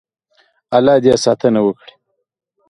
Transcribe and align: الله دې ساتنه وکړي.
الله 0.75 0.95
دې 1.03 1.13
ساتنه 1.25 1.59
وکړي. 1.63 1.93